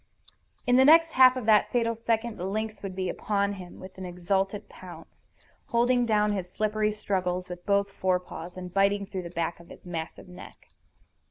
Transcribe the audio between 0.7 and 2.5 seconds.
the next half of that fatal second the